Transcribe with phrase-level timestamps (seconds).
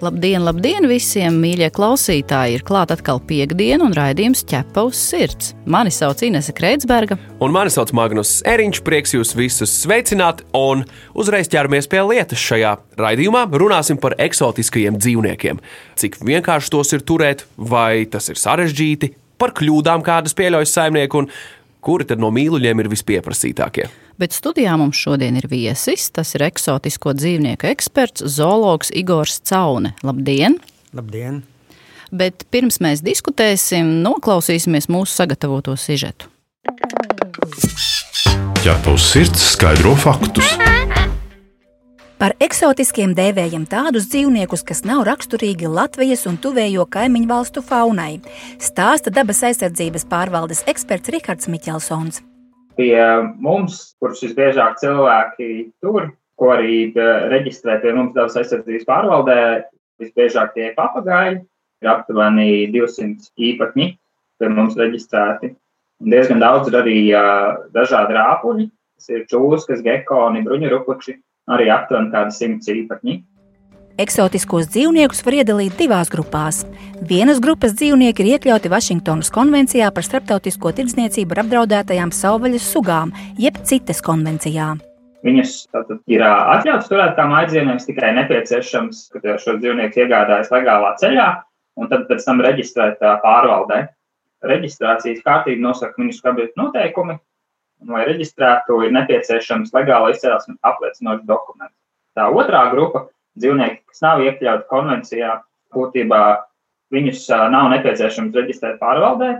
[0.00, 2.54] Labdien, labdien visiem mīļie klausītāji!
[2.56, 5.50] Ir klāta atkal piekdiena un raidījums ķepa uz sirds.
[5.68, 7.18] Mani sauc Inese Kreitsberga.
[7.44, 8.80] Un mani sauc Magnus Eriņš.
[8.86, 13.44] Prieks jūs visus sveicināt un uzreiz ķeramies pie lietas šajā raidījumā.
[13.60, 15.60] Runāsim par eksotiskajiem dzīvniekiem.
[16.00, 21.28] Cik vienkārši tos ir turēt, vai tas ir sarežģīti, par kļūdām, kādas pieļauj saimnieki un
[21.80, 23.88] kuri tad no mīluļiem ir vispieprasītākie.
[24.20, 26.10] Bet studijā mums šodien ir viesis.
[26.12, 29.94] Tas ir eksotisko dzīvnieku eksperts, zoologs Igors Caune.
[30.04, 30.58] Labdien!
[30.96, 31.42] Labdien!
[32.10, 36.28] Bet pirms mēs diskutēsim, noklausīsimies mūsu sagatavoto sižetu.
[38.60, 40.50] Ķerpa uz sirds skaidro faktus.
[42.20, 48.18] Par eksotiskiem dēvējam tādus dzīvniekus, kas nav raksturīgi Latvijas un tuvējo kaimiņu valstu faunai,
[48.60, 52.18] stāsta dabas aizsardzības pārvaldes eksperts Rihards Miķelsons.
[52.76, 52.98] Pie
[53.40, 55.48] mums, kurus visbiežāk cilvēki
[55.80, 59.38] tur, ko arī eh, reģistrē pie mums dabas aizsardzības pārvaldē,
[60.04, 61.40] visbiežāk tie ir papagāji,
[61.80, 65.54] ir aptuveni 200 īpatņi pie mums reģistrēti.
[66.04, 71.16] Un diezgan daudz ir arī uh, dažādi rāpuļi, kas ir čūskas, gekoni, bruņurupuči,
[71.48, 73.20] arī aptuveni kādi simts īpatņi.
[74.00, 76.62] Eksotiskos dzīvniekus var iedalīt divās grupās.
[77.04, 83.58] Vienas grupas dzīvnieki ir iekļauti Vašingtonas konvencijā par starptautisko tirdzniecību ar apdraudētajām savvaļas sugām, jeb
[83.68, 84.70] citas konvencijā.
[85.26, 91.28] Viņus tātad ir atļauts turēt kā mājdzīvniekus, tikai nepieciešams, ka šo dzīvnieku iegādājas legālā ceļā
[91.76, 93.82] un tad pēc tam reģistrēt pārvaldē.
[94.48, 97.18] Reģistrācijas kārtība nosaka viņu skarbības noteikumi,
[97.82, 101.76] un, lai reģistrētu, ir nepieciešams legāla izcelsmes apliecinošs dokuments.
[102.18, 103.06] Tā otrā grupa
[103.38, 105.38] dzīvnieki, kas nav iekļauti konvencijā,
[105.74, 106.22] būtībā
[106.94, 109.38] viņus nav nepieciešams reģistrēt pārvaldē.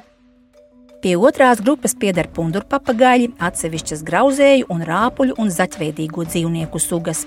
[1.01, 7.23] Pie otrās grupas pieder pundurpapagaļi, atsevišķas grauzēju, un rāpuļu un zaķveidīgo dzīvnieku sugas.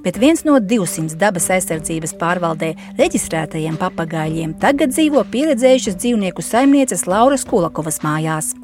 [0.00, 7.44] Bet viens no 200 dabas aizsardzības pārvaldē reģistrētajiem papagaļiem tagad dzīvo pieredzējušas dzīvnieku saimnieces Lauras
[7.44, 8.54] Kulakovas mājās.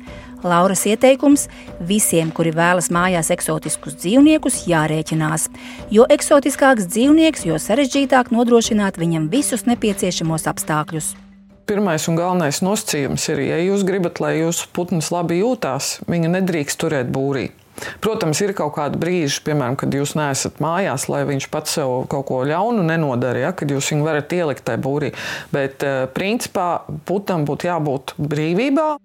[0.44, 1.48] Lauras ieteikums-
[1.90, 5.48] visiem, kuri vēlas mājās eksotiskus dzīvniekus, jārēķinās.
[5.90, 11.14] Jo eksotiskāks dzīvnieks, jo sarežģītāk nodrošināt viņam visus nepieciešamos apstākļus.
[11.64, 16.76] Pirmais un galvenais nosacījums ir, ja jūs gribat, lai jūsu putns labi jūtās, viņa nedrīkst
[16.76, 17.50] turēt būrī.
[18.04, 22.28] Protams, ir kaut kādi brīži, piemēram, kad jūs neesat mājās, lai viņš pats sev kaut
[22.28, 25.10] ko ļaunu nenodara, ja, kad jūs viņu varat ielikt tajā būrī.
[25.50, 28.98] Bet, eh, principā, putam būtu jābūt brīvībā.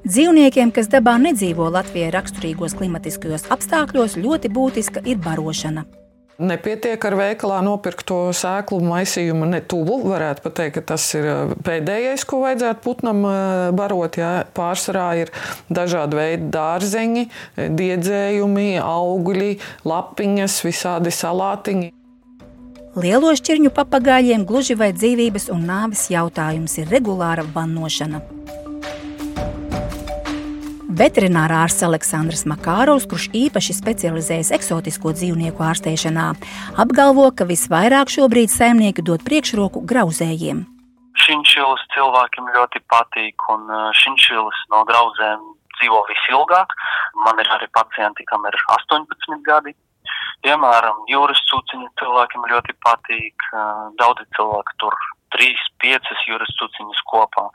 [0.00, 5.84] Dzīvniekiem, kas dabā nedzīvo Latvijai raksturīgos klimatiskajos apstākļos, ļoti būtiska ir barošana.
[6.40, 9.98] Nepietiek ar veikalā nopirkto sēklu maisījumu, ne tuvu.
[10.08, 13.34] Varētu pateikt, ka tas ir uh, pēdējais, ko vajadzētu putnam uh,
[13.76, 14.16] barot.
[14.16, 14.30] Jā.
[14.56, 15.34] Pārsvarā ir
[15.68, 17.26] dažādi veidi dārzeņi,
[17.76, 19.50] diedzējumi, augļi,
[19.84, 21.92] lapiņas, visādi salātiņi.
[22.96, 28.24] Lielo šķirņu papagaļiem gluži vai dzīvības un nāves jautājums ir regulāra vannošana.
[31.00, 36.26] Veterinārārsts Aleksandrs Makārovs, kurš īpaši specializējas eksotisko dzīvnieku ārstēšanā,
[36.82, 40.60] apgalvo, ka visvairāk šobrīd saimnieki dod priekšroku grauzējiem.
[41.22, 45.46] Šinčilis cilvēkiem ļoti patīk, un uh, šinčilis no grauzēm
[45.78, 46.76] dzīvo visilgāk.
[47.24, 49.72] Man ir arī pacienti, kam ir 18 gadi.
[50.44, 53.48] Piemēram, jūras cūciņi cilvēkiem ļoti patīk.
[53.54, 55.00] Uh, daudzi cilvēki tur
[55.32, 57.46] trīs, piecas jūras cuciņas kopā.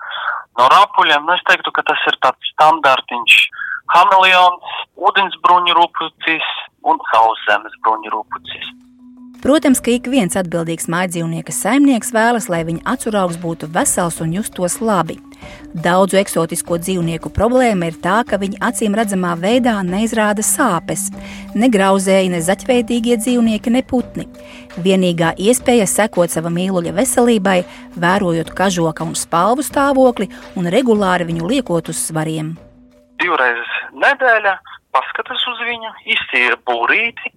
[0.60, 3.38] No rāpuļiem nu, es teiktu, ka tas ir tāds standartiņš.
[3.94, 6.48] Hameleons, ūdensbruņu rupucis
[6.90, 8.74] un sauszemes bruņu rupucis.
[9.46, 14.80] Protams, ka ik viens atbildīgs mājdzīvnieka saimnieks vēlas, lai viņa acuraugs būtu vesels un justos
[14.82, 15.20] labi.
[15.76, 21.10] Daudzu eksotisko dzīvnieku problēma ir tā, ka viņi acīm redzamā veidā neizrāda sāpes.
[21.56, 24.28] Ne grauzēji, ne zaķveidīgie dzīvnieki, ne putni.
[24.80, 27.58] Vienīgā iespēja sekot sava mīluļa veselībai,
[28.00, 32.56] vērojot kažoka un spalvu stāvokli un regulāri viņu liekot uz svariem.
[33.20, 34.56] Divreiz nedēļā
[34.96, 37.32] paskatās uz viņu, iztīra būrīti,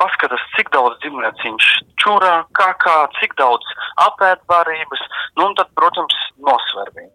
[0.00, 1.72] paskatās, cik daudz dzīvnieciņš
[2.02, 3.74] čurā, kā kā, cik daudz
[4.08, 5.02] apēdbarības,
[5.36, 7.12] nu un tad, protams, nosver viņu.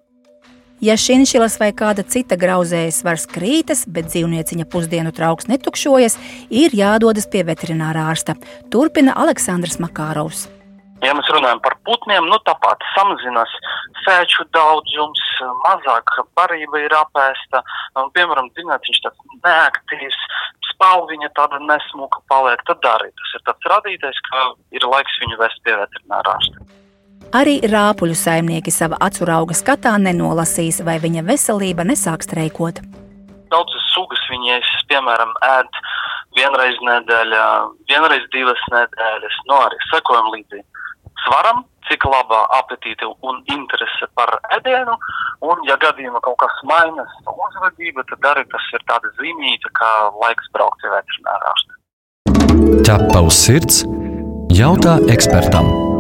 [0.77, 6.19] Ja šinšilas vai kāda cita grauzēja svars krītas, bet dzīvnieciņa pusdienu trauks netukšojas,
[6.53, 8.35] ir jādodas pie veterinārā ārsta.
[8.69, 10.45] Turpina Aleksandrs Makārovs.
[11.01, 13.50] Ja mēs runājam par putniem, nu tāpat samazinās
[14.06, 15.25] fēču daudzums,
[15.65, 17.65] mazāk barība ir apēsta,
[17.97, 20.23] un, piemēram, dzīvnieciņš tāds neaktīvs,
[20.71, 25.65] spalviņa tāda nesmuka paliek, tad arī tas ir tāds radītais, ka ir laiks viņu vest
[25.65, 26.69] pie veterinārā ārsta.
[27.35, 32.79] Arī rāpuļu saimnieki sava acu rauga skatā nenolasīs, vai viņa veselība nesāk streikot.
[33.51, 35.81] Daudzas sugas viņas, piemēram, ēd
[36.38, 37.47] vienreiz nedēļā,
[37.91, 40.63] vienreiz divas nedēļas, no arī sekojam līdzi
[41.25, 44.95] svaram, cik labā apetīte un interese par ēdienu,
[45.47, 49.91] un, ja gadījumā kaut kas mainās uzvedība, tad arī tas ir tāda zīmīta, kā
[50.21, 51.77] laiks braukt pie veterinārā ārsta.
[52.88, 53.83] Ķepa uz sirds-
[54.62, 55.96] jautā ekspertam.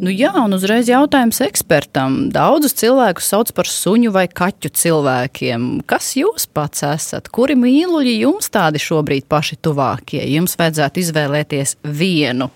[0.00, 2.14] Nu jā, un uzreiz jautājums ekspertam.
[2.32, 5.66] Daudzus cilvēkus sauc par suņu vai kaķu cilvēkiem.
[5.88, 7.28] Kas jūs pats esat?
[7.28, 10.22] Kuri mīluļi jums tādi šobrīd paši tuvākie?
[10.32, 12.48] Jums vajadzētu izvēlēties vienu.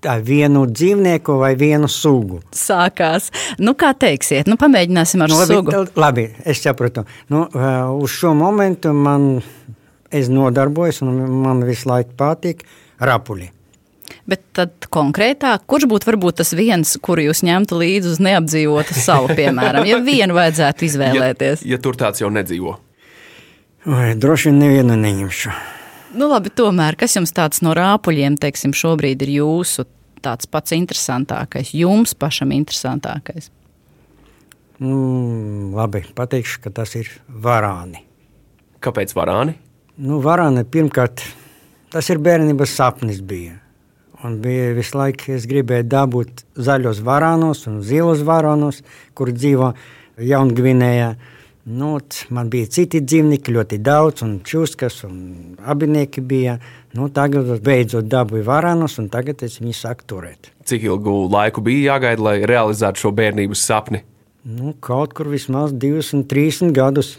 [0.00, 2.38] Tā vienu dzīvnieku vai vienu sugu.
[2.56, 3.28] Sākās.
[3.60, 5.84] Nu, kā teiksiet, nu, pamēģināsim ar Nu, labi, sugu.
[6.00, 7.04] labi, es saprotu.
[7.28, 7.44] Nu,
[8.00, 9.42] uz šo momentu man
[10.10, 12.64] es nodarbojos, un man visu laiku patīk
[13.02, 13.50] rapuļi.
[14.30, 19.32] Bet tad konkrētāk, kurš būtu varbūt tas viens, kuru jūs ņemtu līdzi uz neapdzīvotu salu,
[19.40, 21.64] piemēram, ja vienu vajadzētu izvēlēties?
[21.64, 22.76] Ja, ja tur tāds jau nedzīvo.
[23.90, 25.54] Vai, droši vien nevienu neņemšu.
[26.20, 29.86] Nu, labi, tomēr, kas jums tāds no rāpuļiem, teiksim, šobrīd ir jūsu
[30.20, 33.48] tāds pats interesantākais, jums pašam interesantākais?
[34.80, 38.04] Mm, labi, pateikšu, ka tas ir varāni.
[38.84, 39.56] Kāpēc varāni?
[40.00, 41.24] Nu, varāni pirmkārt,
[41.92, 43.58] tas ir bērnības sapnis bija.
[44.24, 48.82] Un bija visu laiku, es gribēju dabūt zaļos varānos un zilos varānos,
[49.16, 49.72] kur dzīvo
[50.20, 51.14] Jaungvinējā.
[51.70, 51.94] Nu,
[52.34, 56.58] man bija citi dzīvnieki, ļoti daudz, un čūskas, un abinieki bija.
[56.96, 60.50] Nu, tagad es beidzot dabūju varānus, un tagad es viņus sāku turēt.
[60.68, 64.02] Cik ilgu laiku bija jāgaida, lai realizētu šo bērnības sapni?
[64.44, 67.14] Nu, kaut kur vismaz 20, 30 gadus.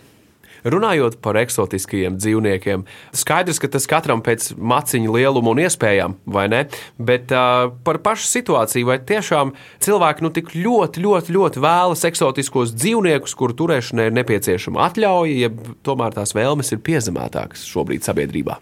[0.61, 2.85] Runājot par eksotiskajiem dzīvniekiem,
[3.17, 6.63] skaidrs, ka tas katram pēc maciņa lieluma un iespējām, vai ne?
[7.01, 12.75] Bet uh, par pašu situāciju, vai tiešām cilvēki nu tik ļoti, ļoti, ļoti vēlas eksotiskos
[12.77, 18.59] dzīvniekus, kuru turēšanai ir nepieciešama atļauja, ja tomēr tās vēlmes ir piezemētākas šobrīd sabiedrībā?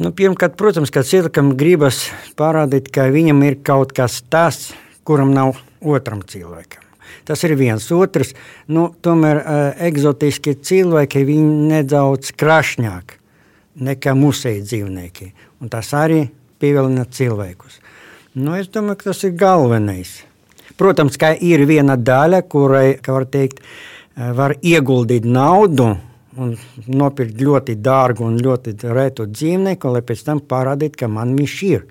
[0.00, 2.06] Nu, pirmkārt, protams, ka cilvēkam gribas
[2.38, 4.70] parādīt, ka viņam ir kaut kas tāds,
[5.04, 6.91] kuram nav otram cilvēkam.
[7.28, 7.84] Tas ir viens.
[7.94, 8.32] Otrs,
[8.72, 13.16] nu, tomēr uh, eksotiski cilvēki viņi nedaudz krašņāk
[13.82, 15.32] nekā mūsēji dzīvnieki.
[15.62, 16.24] Un tas arī
[16.60, 17.80] pievilina cilvēkus.
[18.34, 20.12] Nu, es domāju, ka tas ir galvenais.
[20.80, 23.60] Protams, ka ir viena daļa, kurai, kā var teikt,
[24.16, 25.92] var ieguldīt naudu
[26.40, 26.54] un
[26.88, 31.84] nopirkt ļoti dārgu un ļoti retu dzīvnieku, lai pēc tam parādītu, ka man viņš ir.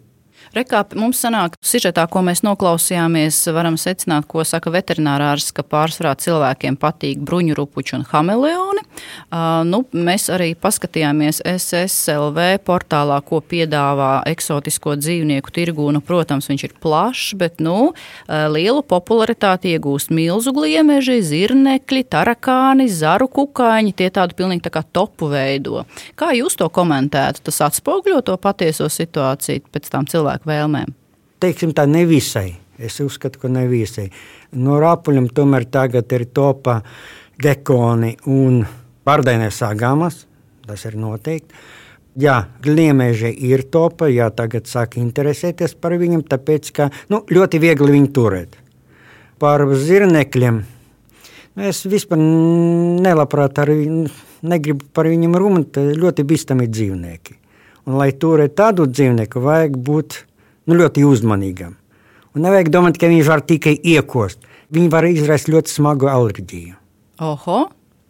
[0.56, 6.76] Rekā mums sanāk, sižetā, ko mēs noklausījāmies, varam secināt, ko saka veterinārārs, ka pārsvarā cilvēkiem
[6.82, 8.84] patīk bruņurupuči un hameleoni.
[9.32, 15.88] Uh, nu, mēs arī paskatījāmies SSLV portālā, ko piedāvā eksotisko dzīvnieku tirgū.
[15.96, 17.94] Nu, protams, viņš ir plašs, bet nu,
[18.28, 23.96] lielu popularitāti iegūst milzu gliemeži, zirnekļi, tarakāni, zaru kukaiņi.
[23.98, 25.86] Tie tādu pilnīgi tā kā topu veido.
[26.20, 27.46] Kā jūs to komentētu?
[27.48, 30.94] Tas atspoguļo to patieso situāciju pēc tām cilvēku vēlmēm.
[31.42, 32.58] Teiksim tā, nevisai.
[32.80, 34.10] Es uzskatu, ka nevisai.
[34.54, 36.82] No rāpuļiem tomēr tagad ir topā
[37.38, 38.66] gekoni un
[39.06, 40.26] pārdainēs agamas.
[40.66, 41.54] Tas ir noteikti.
[42.20, 47.94] Jā, gliemeži ir topā, jā, tagad sāk interesēties par viņiem, tāpēc, ka nu, ļoti viegli
[47.96, 48.58] viņu turēt.
[49.40, 50.62] Par zirnekļiem.
[51.56, 54.10] nu, Es vispār nelabprāt ar viņu,
[54.44, 55.78] negribu par viņiem runāt.
[55.78, 57.41] Ļoti bīstami dzīvnieki.
[57.88, 60.22] Un, lai turētu tādu dzīvnieku, vajag būt
[60.70, 61.76] nu, ļoti uzmanīgam.
[62.36, 64.40] Un nevajag domāt, ka viņš var tikai iekost.
[64.72, 66.78] Viņi var izraisīt ļoti smagu alerģiju.
[67.22, 67.58] Oho,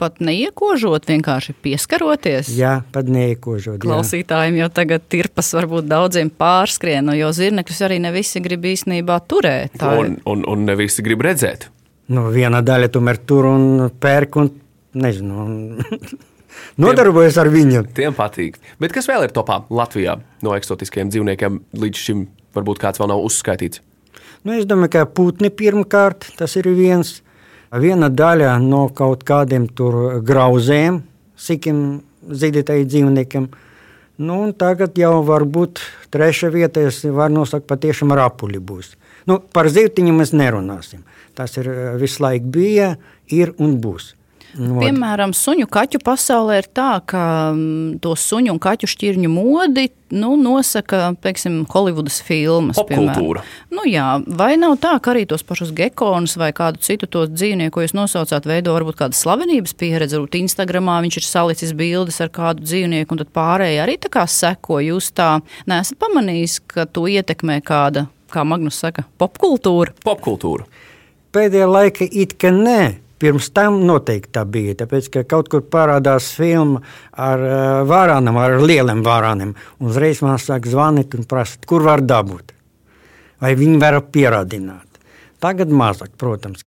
[0.02, 2.52] pat neiekožot, vienkārši pieskaroties.
[2.58, 3.80] Jā, pat neiekožot.
[3.80, 3.84] jā.
[3.86, 9.78] Klausītājiem jau tagad tirpas varbūt daudziem pārskrien, jo zirnekļus arī ne visi grib īstenībā turēt.
[9.82, 11.70] Tā Un, un, un ne visi grib redzēt.
[12.12, 13.66] Nu, viena daļa tomēr tur un
[14.02, 14.52] pērk un
[15.02, 15.48] nezinu.
[16.82, 17.86] Nodarbojas ar viņu.
[17.98, 18.60] Tiem patīk.
[18.82, 21.60] Bet kas vēl ir topā Latvijā no eksotiskajiem dzīvniekiem?
[21.82, 23.82] Līdz šim varbūt kāds vēl nav uzskaitīts.
[24.42, 27.20] Nu, es domāju, ka putni pirmkārt tas ir viens.
[27.72, 29.70] Viena daļa no kaut kādiem
[30.28, 31.04] grauzēm,
[31.40, 33.46] sikiem zīdītājiem dzīvniekiem.
[34.22, 35.80] Nu, tagad jau varbūt
[36.14, 38.92] trešā vietā es varu nosaukt patiešām rapuļi būs.
[39.30, 41.06] Nu, par zīvtiņiem mēs nerunāsim.
[41.38, 42.96] Tas ir eh, visu laiku bija,
[43.32, 44.12] ir un būs.
[44.58, 44.86] Modi.
[44.86, 47.24] Piemēram, suņu kaķu pasaulē ir tā, ka
[47.56, 52.76] mm, to suņu un kaķu šķirņu modi nu, nosaka teiksim, Holivudas filmas.
[52.76, 53.44] Popkultūra.
[53.44, 53.72] piemēram.
[53.72, 57.74] Nu, jā, vai nav tā, ka arī tos pašus gekonus vai kādu citu to dzīvnieku,
[57.78, 60.20] ko jūs nosaucāt, veido varbūt kāda slavenības pieredze?
[60.20, 64.26] Varbūt Instagramā viņš ir salicis bildes ar kādu dzīvnieku, un tad pārējie arī tā kā
[64.28, 64.82] seko.
[64.84, 65.38] Jūs tā
[65.72, 69.96] neesat pamanījis, ka to ietekmē kāda, kā Magnus saka, popkultūra?
[70.04, 70.68] Popkultūra.
[71.32, 72.82] Pēdējā laika it kā nē.
[73.22, 74.74] Pirms tam noteikti tā bija.
[74.80, 76.82] Tāpēc, ka kaut kur parādās filma
[77.14, 77.58] ar uh,
[77.90, 79.54] vārānam, ar lieliem vārāniem.
[79.86, 82.56] Uzreiz man sāk zvanīt un prasīt, kur var dabūt.
[83.42, 85.02] Vai viņi var pierādināt.
[85.42, 86.66] Tagad mazāk, protams.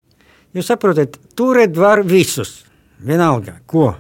[0.55, 2.61] Jūs saprotat, turēt var visus.
[3.03, 3.93] Vienalga, ko.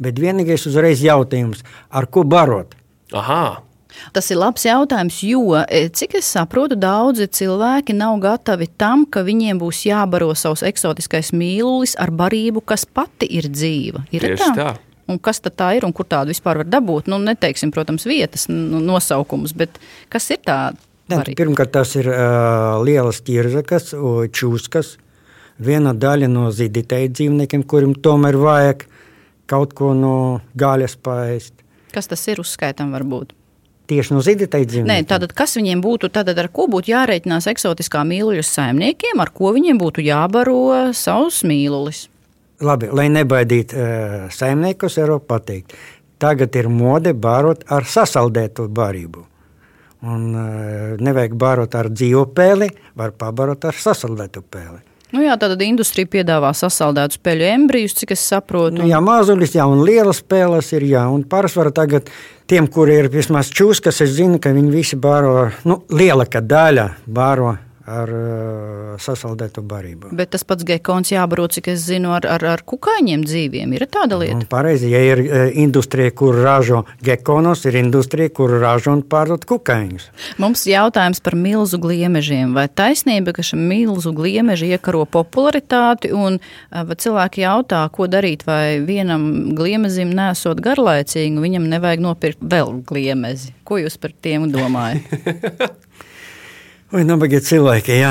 [0.00, 1.60] Bet vienīgais uzreiz jautājums,
[1.92, 2.72] ar ko barot?
[3.14, 3.60] Aha,
[4.14, 9.24] Tas ir labs jautājums, jo, e, cik es saprotu, daudzi cilvēki nav gatavi tam, ka
[9.26, 14.06] viņiem būs jābaro savs eksotiskais mīlulis ar barību, kas pati ir dzīva.
[14.14, 14.72] Ir tieši tā.
[15.10, 17.10] Un kas tad tā ir un kur tādu vispār var dabūt?
[17.12, 19.76] Nu, neteiksim, protams, vietas nu, nosaukumus, bet
[20.12, 20.58] kas ir tā?
[21.04, 21.36] Barība?
[21.36, 23.90] pirmkārt, tas ir uh, lielas ķirzakas,
[24.32, 24.94] čūskas.
[25.60, 28.86] Viena daļa no zīdītēju dzīvniekiem, kuriem tomēr vajag
[29.50, 30.16] kaut ko no
[30.58, 31.60] gaļas paēst.
[31.94, 33.36] Kas tas ir uzskaitam varbūt?
[33.84, 34.88] Tieši no zīdītēju dzīvniekiem.
[34.88, 39.52] Nē, tātad, kas viņiem būtu, tātad ar ko būtu jārēķinās eksotiskā mīluļu saimniekiem, ar ko
[39.52, 40.56] viņiem būtu jābaro
[40.96, 42.06] savus mīlulis?
[42.64, 45.76] Labi, lai nebaidītu uh, saimniekus, varu pateikt,
[46.22, 49.26] tagad ir mode barot ar sasaldētu barību.
[50.04, 54.80] Un, uh, nevajag barot ar dzīvo pēli, var pabarot ar sasaldētu pēli.
[55.14, 58.80] Nu jā, tātad industrija piedāvā sasaldētus peļu embrijus, cik es saprotu.
[58.80, 62.10] Nu, jā, mazulis, jā, un lielas spēles ir, jā, un pārsvarā tagad
[62.50, 67.54] tiem, kuri ir vismaz čūskas, es zinu, ka viņi visi baro, nu, lielākā daļa baro
[67.84, 70.10] ar uh, sasaldētu barību.
[70.16, 73.74] Bet tas pats gekons jābaro, cik es zinu, ar, ar, ar kukaiņiem dzīviem.
[73.76, 74.38] Ir tāda lieta.
[74.38, 79.44] Un pareizi, ja ir uh, industrija, kur ražo gekonus, ir industrija, kur ražo un pārdod
[79.50, 80.08] kukaiņus.
[80.40, 82.56] Mums jautājums par milzu gliemežiem.
[82.56, 88.46] Vai taisnība, ka šie milzu gliemeži iekaro popularitāti, un uh, vai cilvēki jautā, ko darīt,
[88.48, 93.52] vai vienam gliemezim nesot garlaicīgi, viņam nevajag nopirkt vēl gliemezi?
[93.68, 95.84] Ko jūs par tiem domājat?
[96.94, 98.10] Oi, nabagie cilvēki, jā.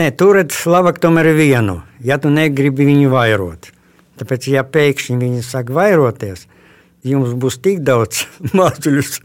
[0.00, 3.68] Nē, turiet labāk tomēr vienu, ja tu negribi viņu vairot.
[4.16, 6.46] Tāpēc, ja pēkšņi viņi sāk vairoties,
[7.04, 8.22] jums būs tik daudz
[8.56, 9.18] mācekļus.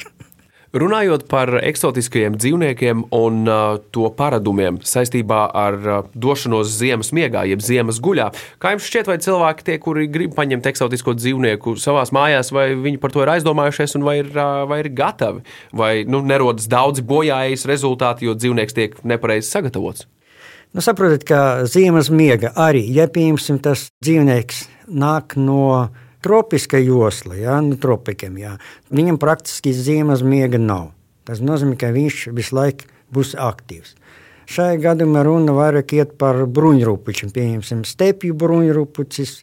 [0.70, 7.64] Runājot par eksotiskajiem dzīvniekiem un uh, to paradumiem saistībā ar uh, došanos ziemas miegā, jeb
[7.66, 8.28] ziemas guļā,
[8.62, 13.02] kā jums šķiet, vai cilvēki, tie, kuri grib paņemt eksotisko dzīvnieku savā mājās, vai viņi
[13.02, 15.42] par to ir aizdomājušies un vai ir, uh, vai ir gatavi?
[15.74, 20.06] Vai nu, nerodas daudzi bojājas rezultāti, jo dzīvnieks tiek nepareizi sagatavots?
[20.78, 24.68] Nu, saprotat, ka ziemas miega arī, ja piemēram tas dzīvnieks
[25.02, 25.90] nāk no
[26.26, 28.56] tropiska josla, ja, no tropikiem, ja,
[28.94, 30.92] viņam praktiski ziemas miega nav.
[31.28, 33.96] Tas nozīmē, ka viņš visu laiku būs aktīvs.
[34.50, 39.36] Šajā gadījumā runa vairāk iet par bruņurupučiem, piemēram, stepju bruņurupucis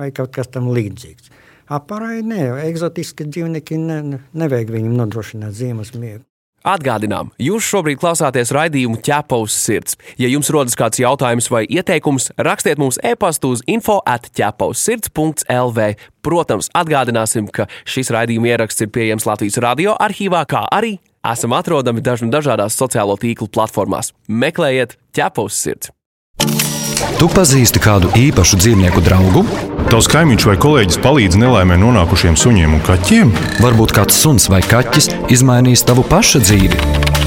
[0.00, 1.28] vai kaut kas tam līdzīgs.
[1.74, 3.98] Aparāji nē, eksotiski dzīvnieki ne,
[4.36, 6.24] nevajag viņam nodrošināt ziemas miegu.
[6.64, 9.98] Atgādinām, jūs šobrīd klausāties raidījumu ķepaus sirds.
[10.16, 15.88] Ja jums rodas kāds jautājums vai ieteikums, rakstiet mums e-pastu uz info atķepausirds.lv.
[16.24, 22.00] Protams, atgādināsim, ka šis raidījuma ieraksts ir pieejams Latvijas radio arhīvā, kā arī esam atrodami
[22.00, 24.14] dažna dažādās sociālo tīklu platformās.
[24.32, 25.92] Meklējiet ķepaus sirds!
[27.20, 29.44] Tu pazīsti kādu īpašu dzīvnieku draugu?
[29.84, 33.32] Tavs kaimiņš vai kolēģis palīdz nelaimē nonākušiem suņiem un kaķiem?
[33.60, 36.78] Varbūt kāds suns vai kaķis izmainīs tavu pašu dzīvi.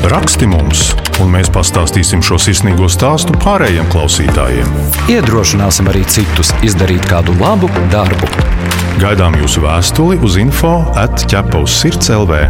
[0.10, 0.88] Raksti mums,
[1.22, 4.74] un mēs pastāstīsim šo sirsnīgo stāstu pārējiem klausītājiem.
[5.14, 8.32] Iedrošināsim arī citus izdarīt kādu labu darbu.
[8.98, 12.42] Gaidām jūsu vēstuli uz info atķepa uz sirds LV.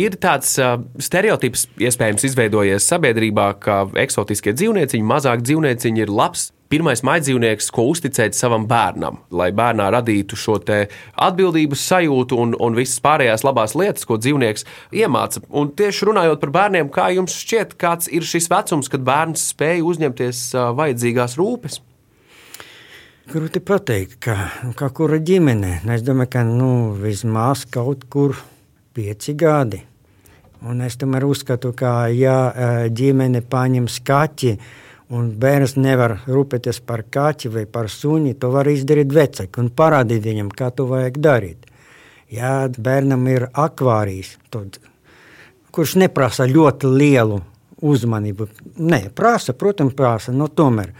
[0.00, 7.02] Ir tāds uh, stereotips, iespējams, izveidojies sabiedrībā, ka eksotiskie dzīvnieciņi, mazāk dzīvnieciņi ir labs pirmais
[7.06, 13.44] maidzīvnieks, ko uzticēt savam bērnam, lai bērnā radītu šo atbildības sajūtu un, un visas pārējās
[13.46, 15.42] labās lietas, ko dzīvnieks iemāca.
[15.50, 19.82] Un tieši runājot par bērniem, kā jums šķiet, kāds ir šis vecums, kad bērns spēj
[19.90, 20.42] uzņemties
[20.78, 21.80] vajadzīgās rūpes?
[23.30, 24.34] Grūti pateikt, kā,
[24.78, 25.80] kā kura ģimene.
[25.94, 28.34] Es domāju, ka nu, vismaz kaut kur
[28.94, 29.78] pieci gadi.
[30.66, 32.36] Un es tomēr uzskatu, ka ja
[32.92, 34.56] ģimene paņem skaķi
[35.10, 40.22] un bērns nevar rūpēties par kaķi vai par suni, to var izdarīt vecāki un parādīt
[40.26, 41.66] viņam, kā to vajag darīt.
[42.30, 44.78] Ja bērnam ir akvārijas, tad,
[45.74, 47.40] kurš neprasa ļoti lielu
[47.80, 48.46] uzmanību,
[48.78, 50.92] nē, prasa, protams, prasa, no tomēr.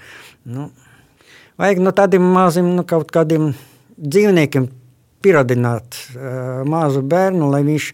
[0.49, 0.71] Nu,
[1.61, 3.51] Vajag no tādiem maziem, nu, kaut kādiem
[4.01, 4.71] dzīvniekiem
[5.21, 7.89] pieradināt uh, mazu bērnu, lai viņš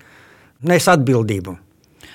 [0.71, 1.57] nes atbildību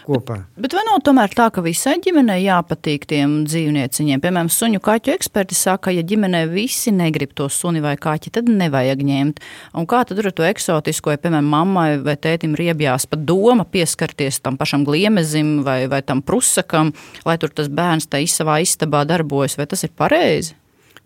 [0.06, 0.38] kopā.
[0.60, 4.22] Bet vai nav tomēr tā, ka visai ģimenei jāpatīk tiem dzīvnieciņiem?
[4.24, 9.04] Piemēram, suņu kaķu eksperti saka, ja ģimenē visi negrib to suni vai kaķi, tad nevajag
[9.08, 9.42] ņemt.
[9.78, 14.42] Un kā tad ar to eksotisko, ja, piemēram, mammai vai tētim riebjās pat doma pieskarties
[14.42, 16.94] tam pašam gliemezim vai, vai tam prusakam,
[17.28, 20.56] lai tur tas bērns tā savā istabā darbojas, vai tas ir pareizi?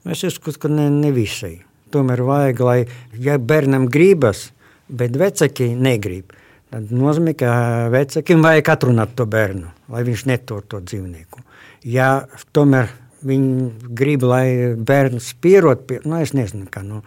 [0.05, 1.57] Es uzskatu, ka ne, ne visai.
[1.93, 2.79] Tomēr vajag, lai
[3.21, 4.49] ja bērnam gribas,
[4.89, 6.33] bet vecāki negrib
[6.75, 7.50] Tad nozīmē, ka
[7.88, 11.39] vecākiem vajag atrunāt to bērnu, lai viņš netur to dzīvnieku.
[11.88, 12.89] Ja tomēr
[13.24, 17.00] viņi grib, lai bērns pierod pie, nu es nezinu, kā, nu,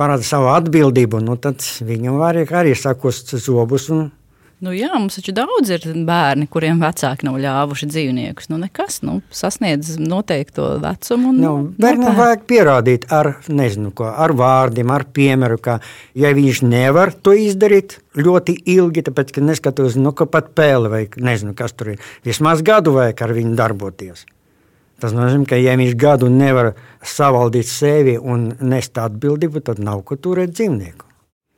[0.00, 4.06] parāda savu atbildību, nu tad viņam vajag arī sakost zobus un
[4.64, 8.48] Nu, jā, mums taču daudz ir bērni, kuriem vecāki nav ļāvuši dzīvniekus.
[8.48, 11.34] Nu, nekas, nu, sasniedz noteikto vecumu.
[11.34, 12.20] Un, nu, bērnam nopēr.
[12.22, 15.74] vajag pierādīt ar, nezinu, ko, ar vārdiem, ar piemēru, ka,
[16.16, 21.02] ja viņš nevar to izdarīt ļoti ilgi, tāpēc, ka neskatos, nu, ka pat pēle vai
[21.20, 24.24] nezinu, kas tur ir, vismaz gadu vajag ar viņu darboties.
[25.04, 26.72] Tas nozīmē, ka, ja viņš gadu nevar
[27.04, 31.05] savaldīt sevi un nest atbildību, tad nav ko turēt dzīvnieku.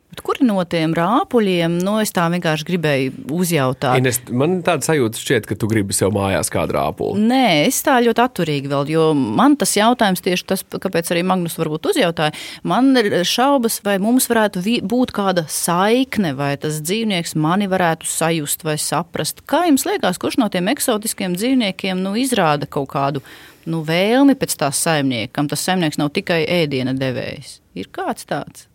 [0.09, 3.99] Bet kuri no tiem rāpuļiem, nu, es tā vienkārši gribēju uzjautāt?
[4.01, 7.21] Ines, man tāda sajūta šķiet, ka tu gribi sev mājās kādu rāpuli.
[7.29, 11.59] Nē, es tā ļoti atturīgi vēl, jo man tas jautājums tieši tas, kāpēc arī Magnus
[11.61, 12.33] varbūt uzjautāja,
[12.65, 18.65] man ir šaubas, vai mums varētu būt kāda saikne, vai tas dzīvnieks mani varētu sajust
[18.65, 19.45] vai saprast.
[19.45, 23.21] Kā jums liekas, kurš no tiem eksotiskiem dzīvniekiem, nu, izrāda kaut kādu
[23.69, 27.59] nu, vēlmi pēc tā saimnieka, kam tas saimnieks nav tikai ēdiena devējs?
[27.77, 28.71] Ir kāds tāds?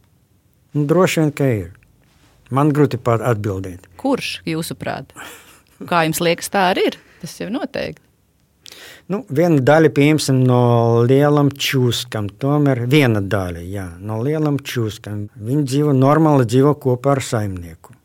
[0.73, 1.73] Nu, droši vien, ka ir.
[2.53, 3.85] Man grūti pat atbildēt.
[4.01, 5.13] Kurš, jūsuprāt?
[5.89, 6.97] Kā jums liekas, tā arī ir?
[7.21, 8.01] Tas jau noteikti.
[9.11, 10.63] Nu, viena daļa, piemēram, no
[11.05, 15.27] lielam čūskam, tomēr viena daļa, jā, no lielam čūskam.
[15.35, 17.95] Viņi dzīvo normāli, dzīvo kopā ar saimnieku.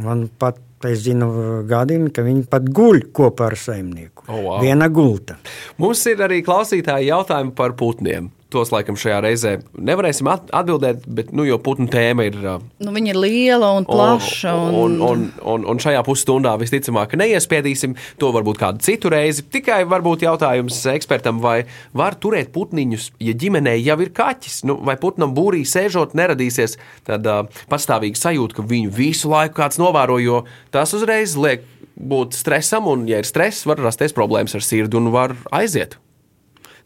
[0.00, 1.26] Man pat Es zinu
[1.68, 4.24] gadījumi, ka viņi pat guļ kopā ar saimnieku.
[4.30, 4.60] Oh, wow.
[4.64, 5.36] Viena gulta.
[5.76, 11.46] Mums ir arī klausītāji jautājumi par putniem tos laikam šajā reizē nevarēsim atbildēt, bet nu,
[11.62, 12.38] putnu tēma ir.
[12.82, 14.54] Nu, viņa ir liela un plaša.
[14.54, 19.46] Un, un, un, un, un šajā pusstundā visticamāk neiespiedīsim to varbūt kādu citu reizi.
[19.52, 21.62] Tikai varbūt jautājums ekspertam, vai
[21.96, 27.42] var turēt putniņus, ja ģimenē jau ir kaķis, nu, vai putnam būrī sēžot neradīsies tāda
[27.70, 31.66] pastāvīga sajūta, ka viņu visu laiku kāds novēro, jo tas uzreiz liek
[32.00, 35.98] būt stresam, un, ja ir stress, var rasties problēmas ar sirdi un var aiziet.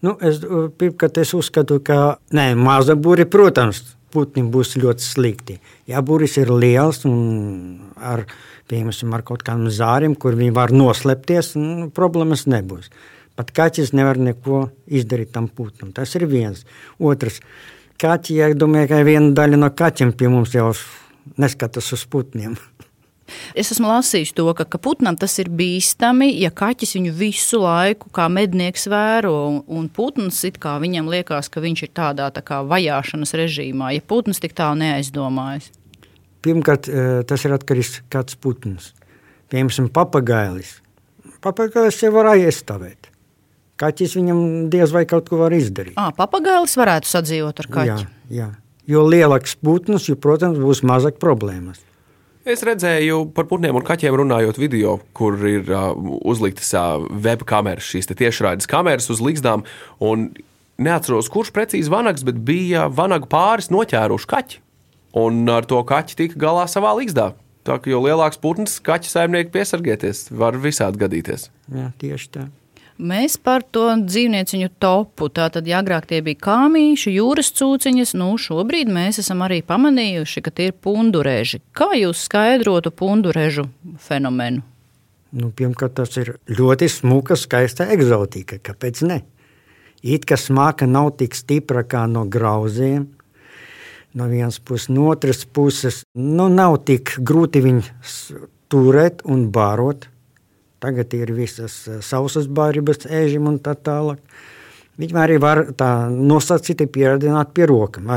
[0.02, 0.40] Nu, es,
[0.78, 3.82] pirmkārt, es uzskatu, ka nē, maza būri, protams,
[4.14, 5.58] putnim būs ļoti slikti.
[5.90, 7.18] Ja būris ir liels un
[7.98, 8.24] ar,
[8.70, 12.90] piemēram, ar kaut kādiem zāriem, kur viņi var noslēpties, nu, problēmas nebūs.
[13.34, 15.90] Pat kaķis nevar neko izdarīt tam putnam.
[15.94, 16.62] Tas ir viens.
[17.02, 17.40] Otrs,
[17.98, 20.70] kaķi, ja domāju, ka viena daļa no kaķiem pie mums jau
[21.40, 22.54] neskatās uz putniem.
[23.56, 28.10] Es esmu lasījis to, ka, ka putnam tas ir bīstami, ja kaķis viņu visu laiku
[28.14, 32.60] kā mednieks vēro, un, putns it kā viņam liekas, ka viņš ir tādā tā kā
[32.68, 35.70] vajāšanas režīmā, ja putns tik tālu neaizdomājas.
[36.44, 38.92] Pirmkārt, eh, tas ir atkarīgs no kāds putns.
[39.48, 40.80] Piemēram, papagailis.
[41.44, 43.08] Papagailis jau var aizstāvēt.
[43.80, 44.38] Kaķis viņam
[44.70, 45.96] diez vai kaut ko var izdarīt.
[45.98, 47.88] À, papagailis varētu sadzīvot ar kaķi.
[47.88, 48.50] Jā, jā.
[48.86, 51.80] Jo lielāks putns, jo, protams, būs mazāk problēmas.
[52.44, 55.94] Es redzēju par putniem un kaķiem runājot video, kur ir uh,
[56.28, 59.64] uzliktas uh, web kameras, šīs tiešraides kameras uz līgzdām.
[60.74, 64.60] Neatceros, kurš precīzi vanags, bet bija vanagu pāris noķēruši kaķi.
[65.22, 67.30] Un ar to kaķi tika galā savā līgzdā.
[67.64, 71.48] Tā kā jo lielāks putns, kaķa saimnieki piesargieties, var visādi gadīties.
[71.72, 72.44] Jā, tieši tā.
[72.94, 75.26] Mēs par to dzīvnieciņu topu.
[75.34, 80.52] Tātad, ja agrāk tie bija kāmīši, jūras cūciņas, nu šobrīd mēs esam arī pamanījuši, ka
[80.54, 81.58] tie ir pundureži.
[81.74, 83.66] Kā jūs skaidrotu pundurežu
[83.98, 84.62] fenomenu?
[85.34, 88.60] Nu, Pirmkārt, tas ir ļoti smuka, skaista eksotika.
[88.62, 89.24] Kāpēc ne?
[90.04, 93.08] It kā smaka nav tik stipra kā no grauziem.
[94.14, 100.06] No vienas puses, no otras puses, nu, nav tik grūti viņu turēt un barot.
[100.82, 104.22] Tagad ir visas eh, sausas bārības, ēžam un tā tālāk.
[105.00, 108.10] Viņi arī var tā nosacīti pieradināt pie rokām.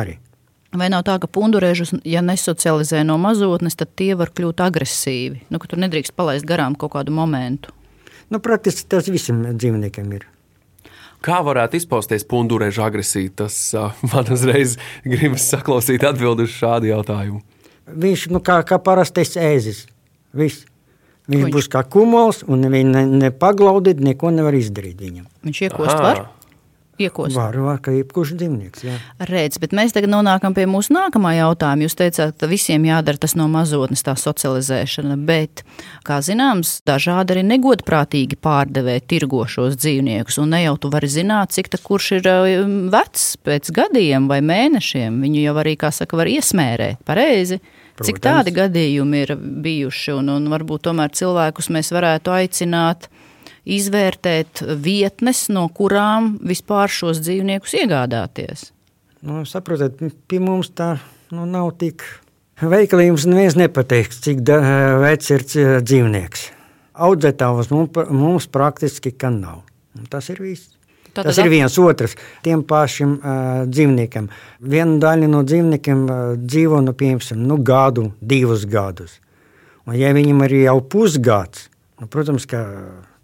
[0.77, 5.47] Vai nav tā, ka pundurēžus, ja nesocializē no mazotnes, tad tie var kļūt agresīvi?
[5.49, 7.73] Nu, ka tur nedrīkst palaist garām kaut kādu momentu.
[8.29, 10.27] Nu, praktiski tas visam dzīvniekiem ir.
[11.23, 13.31] Kā varētu izpausties pundurēža agresija?
[13.43, 17.41] Tas uh, man uzreiz gribas saklausīt atbildi uz šādu jautājumu.
[17.87, 19.85] Viņš nu, kā, kā parastais ēzis.
[20.35, 20.67] Viss.
[21.27, 21.53] Viņš Kuņš.
[21.57, 25.27] būs kā kumols, un viņi ne, nepaglaudīt, neko nevar izdarīt viņam.
[25.43, 26.25] Viņš iekost var?
[26.97, 27.35] Iekos.
[27.35, 28.81] Var, var, ka jebkurš dzīvnieks.
[28.87, 28.95] Jā.
[29.29, 31.85] Redz, bet mēs tagad nonākam pie mūsu nākamā jautājuma.
[31.85, 35.61] Jūs teicāt, ka visiem jādara tas no mazotnes, tā socializēšana, bet,
[36.07, 40.39] kā zināms, dažādi arī negodprātīgi pārdevēji tirgo šos dzīvniekus.
[40.41, 44.41] Un ne jau tu vari zināt, cik ta kurš ir um, vecs pēc gadiem vai
[44.41, 45.21] mēnešiem.
[45.21, 47.61] Viņu jau arī, kā saka, var iesmērēt pareizi.
[47.97, 48.11] Protams.
[48.11, 49.31] Cik tādi gadījumi ir
[49.65, 53.07] bijuši, un, un varbūt tomēr cilvēkus mēs varētu aicināt
[53.65, 58.67] izvērtēt vietnes, no kurām vispār šos dzīvniekus iegādāties?
[59.25, 59.97] Nu, saprotiet,
[60.29, 60.93] pie mums tā
[61.33, 62.05] nu, nav tik.
[62.61, 64.61] Veikalī jums neviens nepateiks, cik da,
[65.01, 65.49] vecs ir
[65.81, 66.47] dzīvnieks.
[67.07, 69.63] Audzētājs mums, mums praktiski nav.
[70.13, 70.76] Tas ir viss.
[71.17, 72.13] Tātad Tas ir viens otrs.
[72.45, 74.27] Tiem pašiem uh, dzīvniekiem.
[74.69, 79.17] Viena daļa no dzīvniekiem uh, dzīvo nu, piemēram, nu, gadu, divus gadus.
[79.87, 82.61] Un, ja viņam ir jau pusgads, nu, protams, ka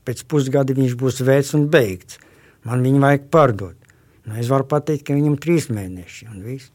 [0.07, 2.17] pēc pusgada viņš būs vecs un beigts.
[2.65, 3.77] Man viņu vajag pārdot.
[4.25, 6.71] Nu, es varu pateikt, ka viņam ir trīs mēneši un viss.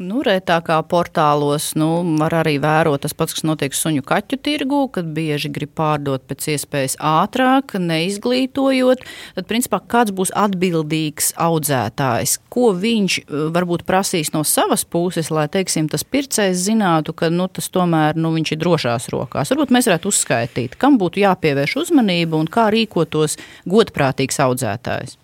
[0.00, 5.10] Nu, Rētākā portālos nu, var arī vērot tas pats, kas notiek suņu kaķu tirgū, kad
[5.12, 9.04] bieži grib pārdot pēc iespējas ātrāk, neizglītojot.
[9.36, 12.38] Tad, principā, kāds būs atbildīgs audzētājs?
[12.48, 17.50] Ko viņš eh, varbūt prasīs no savas puses, lai, teiksim, tas pircējs zinātu, ka nu,
[17.52, 19.52] tas tomēr nu, viņš ir drošās rokās?
[19.52, 23.36] Varbūt mēs varētu uzskaitīt, kam būtu jāpievērš uzmanība un kā rīkotos
[23.68, 25.20] godprātīgs audzētājs.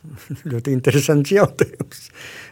[0.50, 2.06] Ļoti interesants jautājums.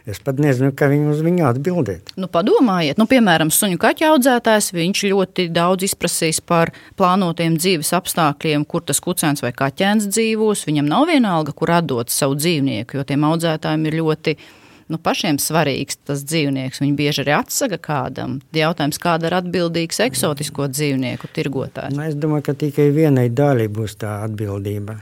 [0.09, 2.13] Es pat nezinu, kā viņi uz viņu atbildēt.
[2.19, 4.71] Nu, padomājiet, nu, piemēram, suņu kaķu audzētājs.
[4.75, 10.65] Viņš ļoti daudz izprasīs par plānotiem dzīves apstākļiem, kur tas kucēns vai kaķēns dzīvos.
[10.69, 14.37] Viņam nav vienalga, kur atdot savu dzīvnieku, jo tiem audzētājiem ir ļoti
[14.89, 16.81] nu, pašiem svarīgs tas dzīvnieks.
[16.81, 18.39] Viņi bieži arī atsaka kādam.
[18.55, 21.97] Jautājums, kāda ir atbildīgs eksotisko dzīvnieku tirgotājs?
[21.97, 24.97] Nu, es domāju, ka tikai vienai daļai būs tā atbildība.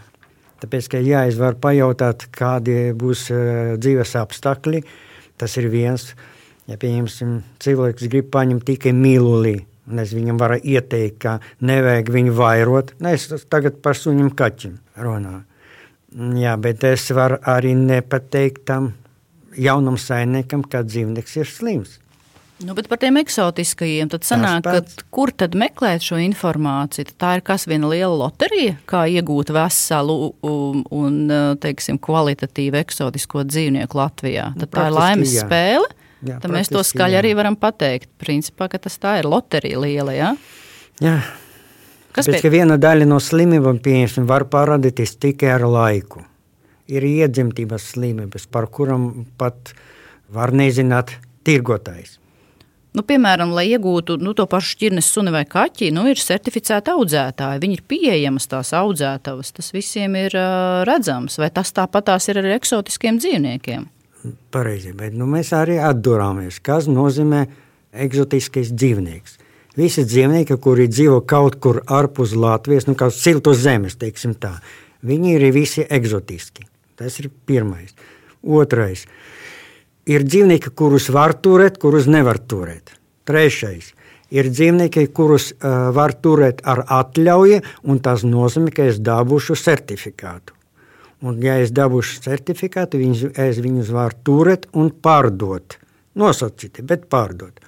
[0.62, 4.82] Tāpēc, ka jā, es varu pajautāt, kādi būs uh, dzīves apstākļi.
[5.38, 6.10] Tas ir viens.
[6.68, 12.34] Ja pieņemsim, cilvēks grib paņemt tikai mīlulī, un es viņam varu ieteikt, ka nevajag viņu
[12.36, 12.92] vairot.
[13.00, 15.46] Ne, es tagad par suņiem kaķim runāju.
[16.42, 18.92] Jā, bet es varu arī nepateikt tam
[19.56, 21.98] jaunam saimniekam, ka dzīvnieks ir slims.
[22.58, 27.14] Nu, bet par tiem eksotiskajiem, tad sanāk, ka, kur tad meklēt šo informāciju?
[27.22, 31.20] Tā ir kas viena liela loterija, kā iegūt veselu un, un
[31.62, 34.50] teiksim, kvalitatīvu eksotisko dzīvnieku Latvijā.
[34.58, 35.46] Tad tā ir laimes jā.
[35.46, 35.86] spēle.
[36.26, 37.22] Jā, tad mēs to skaļi jā.
[37.22, 38.10] arī varam pateikt.
[38.18, 40.34] Principā, ka tas tā ir loterija liela, jā?
[41.04, 41.18] Jā.
[42.18, 42.56] Kas Pēc, pie...
[42.58, 46.26] viena daļa no slimībām, pieņemsim, var parādīties tikai ar laiku.
[46.90, 49.76] Ir iedzimtības slimības, par kurām pat
[50.34, 52.18] var nezināt tirgotājs.
[52.98, 57.62] Nu, piemēram, lai iegūtu nu, to pašu šķirnes suni vai kaķi, nu, ir certificēti audzētāji.
[57.62, 59.52] Viņi ir pieejamas tās audzētavas.
[59.54, 61.38] Tas visiem ir uh, redzams.
[61.38, 63.86] Vai tas tāpatās ir ar eksotiskiem dzīvniekiem?
[64.54, 67.44] Pareizi, bet nu, mēs arī atdurāmies, kas nozīmē
[68.08, 69.38] eksotiskais dzīvnieks.
[69.78, 74.56] Visi dzīvnieki, kuri dzīvo kaut kur ārpus Latvijas, nu, kā siltos zemes, teiksim tā,
[75.06, 76.66] viņi ir visi eksotiski.
[76.98, 77.94] Tas ir pirmais.
[78.42, 79.06] Otrais–
[80.08, 82.96] ir dzīvnieki, kurus var turēt, kurus nevar turēt.
[83.28, 83.94] Trešais
[84.34, 90.56] ir dzīvnieki, kurus uh, var turēt ar atļauju, un tas nozīmē, ka es dabūšu certifikātu.
[91.26, 95.80] Un, ja es dabūšu certifikātu, viņus, es viņus varu turēt un pārdot.
[96.18, 97.64] Nosacīti, bet pārdot.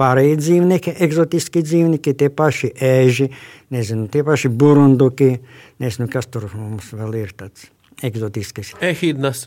[0.00, 3.28] Pārējie dzīvnieki, eksotiski dzīvnieki, tie paši ēži,
[3.72, 5.34] nezinu, tie paši burunduki,
[5.82, 7.68] nezinu, kas tur mums vēl ir tāds
[8.02, 8.74] eksotisks.
[8.82, 9.44] Ehidnas,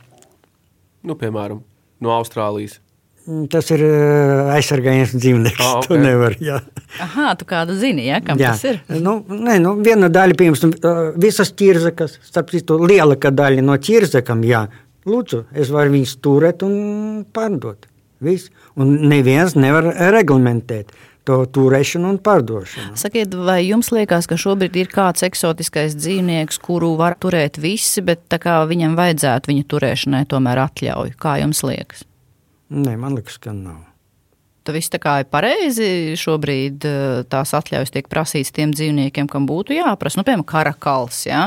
[1.03, 1.63] nu, piemēram
[2.05, 2.79] no Austrālijas?
[3.25, 5.61] Mm, tas ir uh, aizsargājies dzīvnieks.
[5.65, 5.87] Oh, okay.
[5.89, 6.37] Tu nevari.
[6.45, 6.59] Jā.
[7.01, 8.51] Aha, tu kādu zini, ja, kam jā.
[8.53, 8.77] tas ir?
[9.01, 14.45] Nu, nē, nu, viena daļa, piemēram, uh, visas ķirzakas, starp citu, lielākā daļa no ķirzakam,
[14.45, 14.67] jā,
[15.09, 16.77] lūdzu, es varu viņus turēt un
[17.33, 17.89] pārdot.
[18.23, 18.53] Viss.
[18.79, 20.93] Un neviens nevar reglamentēt
[21.25, 22.95] to turēšanu un pārdošanu.
[22.99, 28.29] Sakiet, vai jums liekas, ka šobrīd ir kāds eksotiskais dzīvnieks, kuru var turēt visi, bet
[28.35, 31.17] viņam vajadzētu viņa turēšanai tomēr atļauju?
[31.19, 32.05] Kā jums liekas?
[32.69, 33.83] Nē, man liekas, ka nav.
[34.65, 36.15] Tas viss tā kā ir pareizi.
[36.17, 40.17] Šobrīd eh, tās atļaujas tiek prasītas tiem dzīvniekiem, kam būtu jāprasa.
[40.17, 41.21] Nu, piemēram, karakals.
[41.27, 41.43] Ja?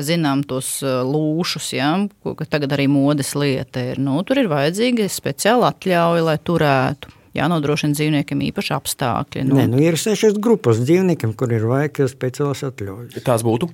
[0.00, 1.90] Zinām tos eh, lūšus, ja?
[2.24, 4.00] ko tagad arī modes lieta ir.
[4.00, 9.44] Nu, tur ir vajadzīga speciāla atļauja, lai turētu jānodrošina dzīvniekiem īpaši apstākļi.
[9.48, 9.58] Nu.
[9.60, 13.22] Nē, nu ir sešas grupas dzīvniekiem, kur ir vajag speciālas atļaujas.
[13.24, 13.70] Tās būtu?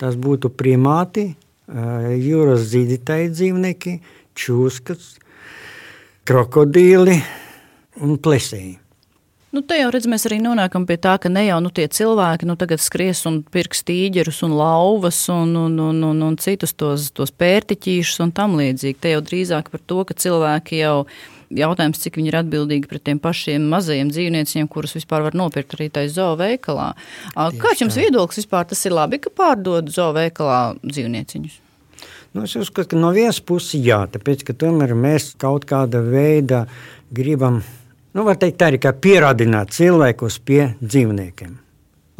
[0.00, 1.30] Tas būtu primāti,
[1.66, 3.94] jūras zīdītāji dzīvnieki,
[4.36, 5.14] čūskas,
[6.26, 7.20] krokodīli
[8.04, 8.76] un plesēji.
[9.54, 12.44] Nu, te jau redz, mēs arī nonākam pie tā, ka ne jau nu, tie cilvēki
[12.44, 17.06] nu, tagad skries un pirks tīģerus un lauvas un, un, un, un, un citus tos,
[17.16, 18.98] tos pērtiķīšus un tam līdzīgi.
[19.00, 20.98] Te jau drīzāk par to, ka cilvēki jau
[21.50, 25.88] jautājums, cik viņi ir atbildīgi pret tiem pašiem mazajiem dzīvniekiem, kurus vispār var nopirkt arī
[25.92, 26.92] tajā zooveikalā.
[27.34, 31.62] Kāds jums viedoklis vispār tas ir labi, ka pārdod zooveikalā dzīvnieciņus?
[32.36, 36.66] Nu, es uzskatu, ka no vienas puses jā, tāpēc, ka tomēr mēs kaut kāda veida
[37.14, 37.62] gribam
[38.16, 41.54] nu, teikt, arī pierādināt cilvēkus pie dzīvniekiem.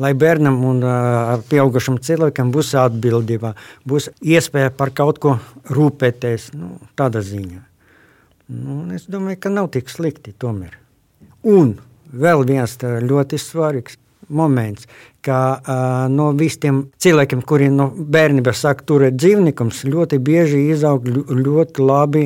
[0.01, 3.55] Lai bērnam un uh, pieaugušam cilvēkam būs atbildība,
[3.89, 5.39] būs iespēja par kaut ko
[5.73, 7.62] rūpēties, nu, tāda ziņa.
[8.47, 10.77] Nu, es domāju, ka nav tik slikti tomēr.
[11.47, 11.75] Un
[12.15, 14.87] vēl viens ļoti svarīgs moments,
[15.23, 21.83] ka uh, no visiem cilvēkiem, kuriem no bērnības sāk turēt dzīvniekus, ļoti bieži izaug ļoti
[21.83, 22.25] labi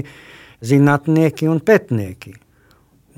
[0.65, 2.37] zinātnieki un pētnieki.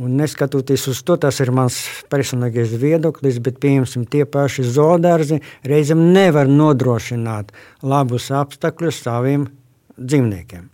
[0.02, 1.76] Un neskatoties uz to, tas ir mans
[2.10, 9.50] personīgais viedoklis, bet pieņemsim tie paši zoodārzi reizēm nevar nodrošināt labus apstākļus saviem
[9.98, 10.70] dzīvniekiem.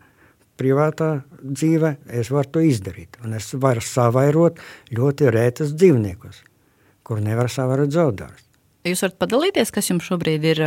[0.58, 4.58] Privātā dzīve es varu to izdarīt, un es varu savairot
[4.94, 6.42] ļoti rētas dzīvniekus,
[7.06, 8.46] kur nevar savairot zoodārzi.
[8.88, 10.64] Jūs varat padalīties, kas jums šobrīd ir?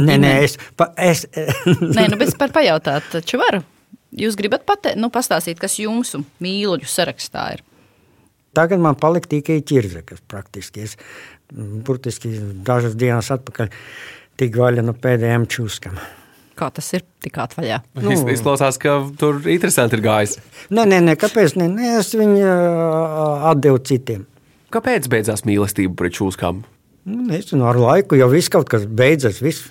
[0.00, 1.24] Nē, nē, es, pa, es...
[1.96, 3.62] nē nu, bet par pajautāt, taču varu.
[4.14, 7.64] Jūs gribat patē, nu, pastāstīt, kas jūsu mīluļu sarakstā ir?
[8.54, 10.84] Tagad man palika tikai ķirzekas praktiski.
[10.86, 10.94] Es
[11.54, 13.72] burtiski dažas dienas atpakaļ
[14.38, 15.98] tik vaļa no pēdējiem čūskam.
[16.54, 17.80] Kā tas ir tik atvaļā?
[17.98, 20.36] Nu, Izklausās, ka tur interesanti ir gājis.
[20.70, 21.56] Nē, nē, nē kāpēc?
[21.58, 22.44] Nē, nē, es viņu
[23.50, 24.22] atdevu citiem.
[24.74, 26.62] Kāpēc beidzās mīlestība pret čūskām?
[27.10, 29.42] Nu, nezinu, ar laiku jau viss kaut kas beidzas.
[29.44, 29.66] Viss.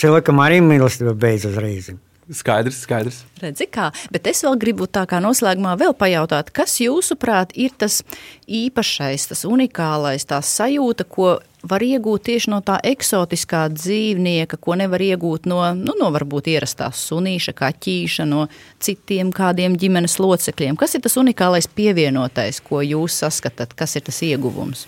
[0.00, 2.00] Cilvēkam arī mīlestība beidzas reizēm.
[2.32, 3.18] Skaidrs, skaidrs.
[3.42, 3.90] Redzi, kā.
[4.12, 8.00] Bet es vēl gribu tā kā noslēgumā vēl pajautāt, kas jūsuprāt ir tas
[8.48, 15.02] īpašais, tas unikālais, tā sajūta, ko var iegūt tieši no tā eksotiskā dzīvnieka, ko nevar
[15.04, 18.46] iegūt no, nu, no varbūt ierastās sunīša, kaķīša, no
[18.84, 20.78] citiem kādiem ģimenes locekļiem.
[20.80, 24.86] Kas ir tas unikālais pievienotais, ko jūs saskatāt, kas ir tas ieguvums?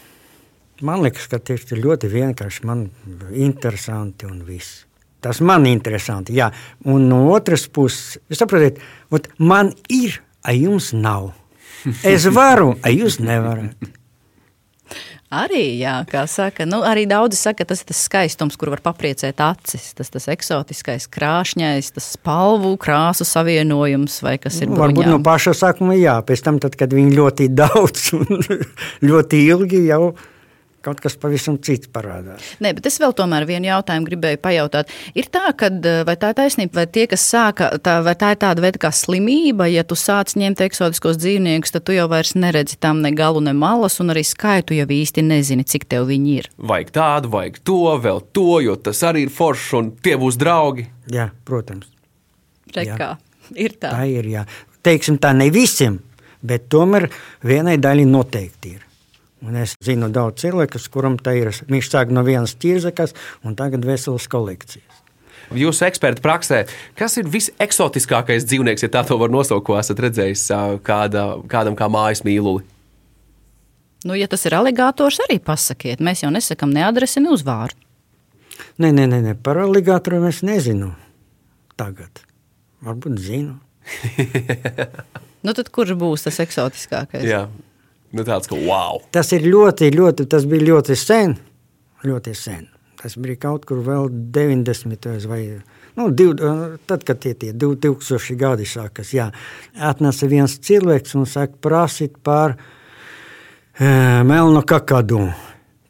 [0.84, 2.90] Man liekas, ka tas ir ļoti vienkārši, man
[3.32, 4.84] interesanti un viss.
[5.24, 6.36] Tas man ir interesanti.
[6.36, 6.50] Jā.
[6.84, 8.82] Un no otras puses, saprotiet,
[9.40, 11.32] man ir, a jums nav.
[12.06, 13.88] Es varu, a jūs nevarat.
[15.36, 19.42] Arī, jā, kā saka, nu, arī daudzi saka, tas ir tas skaistums, kur var papriecēt
[19.44, 19.90] acis.
[19.98, 24.70] Tas tas eksotiskais, krāšņais, tas spalvu, krāsu savienojums vai kas ir.
[24.72, 28.40] Nu, varbūt no paša sākuma, jā, pēc tam, tad, kad viņi ļoti daudz un
[29.10, 30.32] ļoti ilgi jau ir
[30.86, 32.54] kaut kas pavisam cits parādās.
[32.62, 34.92] Nē, bet es vēl tomēr vienu jautājumu gribēju pajautāt.
[35.18, 35.70] Ir tā, ka
[36.06, 38.92] vai tā ir taisnība, vai tie, kas sāka, tā, vai tā ir tāda veida kā
[38.94, 43.42] slimība, ja tu sāc ņemt eksotiskos dzīvniekus, tad tu jau vairs neredzi tam ne galu,
[43.44, 46.50] ne malas, un arī skaitu jau īsti nezini, cik tev viņi ir.
[46.56, 50.88] Vajag tādu, vajag to, vēl to, jo tas arī ir foršs, un tie būs draugi.
[51.12, 51.90] Jā, protams.
[52.76, 53.16] Rekā.
[53.54, 53.92] Ir tā.
[53.92, 54.42] Tā ir, jā.
[54.86, 56.00] Teiksim tā ne visiem,
[56.46, 57.08] bet tomēr
[57.46, 58.85] vienai daļai noteikti ir.
[59.44, 61.50] Un es zinu daudz cilvēku, kuram tā ir.
[61.68, 63.12] Viņš sāk no vienas ķirzakas
[63.44, 65.02] un tagad veselas kolekcijas.
[65.54, 66.62] Jūsu eksperta praksē,
[66.98, 70.48] kas ir viseksotiskākais dzīvnieks, ja tā to var nosaukt, ko esat redzējis
[70.86, 72.64] kāda, kādam kā mājas mīluli?
[74.06, 76.02] Nu, ja tas ir aligātors, arī pasakiet.
[76.02, 77.78] Mēs jau nesakām ne adresi, ne uzvārdu.
[78.82, 79.36] Nē, nē, nē, nē.
[79.42, 80.90] par aligātoru es nezinu.
[81.78, 82.24] Tagad
[82.84, 83.56] varbūt zinu.
[85.46, 87.26] nu, tad kurš būs tas eksotiskākais?
[87.28, 87.46] Jā.
[88.16, 89.02] Nu, tāds, ka, wow.
[89.12, 91.36] Tas ir ļoti, ļoti, tas bija ļoti sen.
[92.06, 92.64] Ļoti sen.
[92.96, 95.26] Tas bija kaut kur vēl 90.
[95.28, 95.40] vai
[95.96, 96.32] nu, div,
[96.88, 99.12] tad, kad tie tie 2000 gadi sākas.
[99.16, 99.28] Jā,
[99.76, 103.90] atnesa viens cilvēks un saka, prasīt par e,
[104.24, 105.26] melnu kakadu,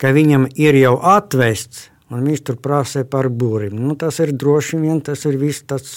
[0.02, 3.78] ka viņam ir jau atvests, un viņš tur prasē par būrim.
[3.78, 5.94] Nu, tas ir droši vien, tas ir viss tas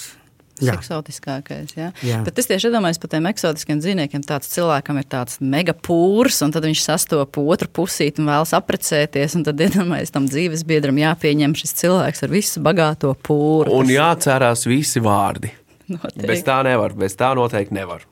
[0.64, 0.76] Jā.
[0.78, 1.74] eksotiskākais.
[1.76, 1.90] Jā.
[2.06, 2.20] Jā.
[2.26, 4.24] Bet es tieši domāju par tiem eksotiskiem dzīvniekiem.
[4.28, 9.38] Tāds cilvēkam ir tāds mega pūrs, un tad viņš sastopas otru pusīti un vēlas apprecēties.
[9.46, 13.72] Tad, iedomājieties, tam dzīves biedram jāpieņem šis cilvēks ar visu bagāto pūru.
[13.80, 15.54] Un jāatcerās visi vārdi.
[15.90, 16.26] Noteikti.
[16.28, 18.04] Bez tā nevar, bez tā noteikti nevar.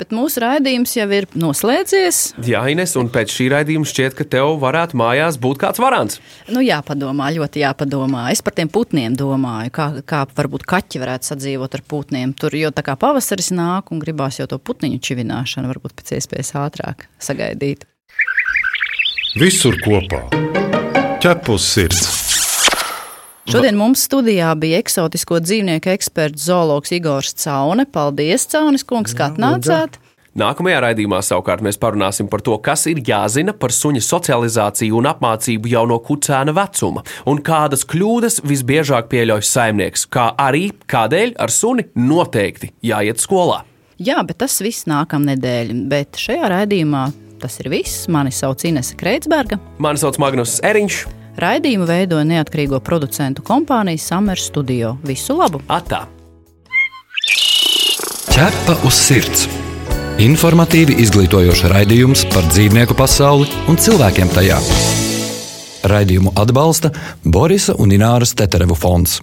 [0.00, 2.20] Bet mūsu raidījums jau ir noslēdzies.
[2.48, 6.18] Jā, Ines, un pēc šī raidījuma šķiet, ka tev varētu mājās būt kāds varants.
[6.50, 8.26] Nu, jāpadomā, ļoti jāpadomā.
[8.34, 12.34] Es par tiem putniem domāju, kā, kā varbūt kaķi varētu sadzīvot ar putniem.
[12.34, 16.54] Tur jau tā kā pavasaris nāk un gribās jau to putniņu čivināšanu varbūt pēc iespējas
[16.62, 17.86] ātrāk sagaidīt.
[19.38, 20.26] Visur kopā-
[21.22, 22.21] ķepus sirds.
[23.50, 27.88] Šodien mums studijā bija eksotisko dzīvnieku eksperts zoologs Igors Caune.
[27.90, 29.98] Paldies, Caunis kungs, ka atnācāt!
[30.38, 35.68] Nākamajā raidījumā savukārt mēs parunāsim par to, kas ir jāzina par suņa socializāciju un apmācību
[35.74, 41.84] jau no kucēna vecuma, un kādas kļūdas visbiežāk pieļauj saimnieks, kā arī kādēļ ar suni
[41.98, 43.60] noteikti jāiet skolā.
[44.00, 47.10] Jā, bet tas viss nākamnedēļ, bet šajā raidījumā
[47.42, 48.06] tas ir viss.
[48.08, 49.60] Mani sauc Inese Kreitsberga.
[49.82, 51.04] Mani sauc Magnus Eriņš.
[51.40, 54.96] Raidījumu veidoja neatkarīgo producentu kompānija Summer Studio.
[55.06, 55.62] Visu labu!
[55.72, 56.04] Atā!
[58.32, 59.48] Ķepa uz sirds!
[60.22, 64.60] Informatīvi izglītojoši raidījums par dzīvnieku pasauli un cilvēkiem tajā.
[65.88, 66.92] Raidījumu atbalsta
[67.24, 69.18] Borisa un Ināras Teterevu fonds.